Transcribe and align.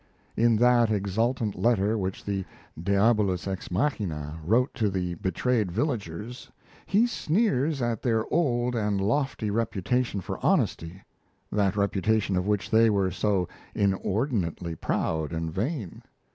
In 0.35 0.55
that 0.55 0.89
exultant 0.89 1.53
letter 1.53 1.95
which 1.95 2.25
the 2.25 2.43
Diabolus 2.81 3.47
ex 3.47 3.69
machina 3.69 4.39
wrote 4.43 4.73
to 4.73 4.89
the 4.89 5.13
betrayed 5.13 5.71
villagers, 5.71 6.49
he 6.87 7.05
sneers 7.05 7.83
at 7.83 8.01
their 8.01 8.25
old 8.33 8.73
and 8.73 8.99
lofty 8.99 9.51
reputation 9.51 10.19
for 10.19 10.43
honesty 10.43 11.03
that 11.51 11.77
reputation 11.77 12.35
of 12.35 12.47
which 12.47 12.71
they 12.71 12.89
were 12.89 13.11
so 13.11 13.47
inordinately 13.75 14.73
proud 14.73 15.31
and 15.33 15.53
vain. 15.53 16.01